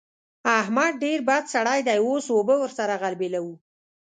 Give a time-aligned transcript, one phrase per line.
[0.59, 3.53] احمد ډېر بد سړی دی؛ اوس اوبه ور سره غلبېلوو.